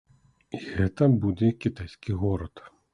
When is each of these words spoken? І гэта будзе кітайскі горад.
І 0.57 0.61
гэта 0.77 1.03
будзе 1.27 1.53
кітайскі 1.67 2.21
горад. 2.27 2.69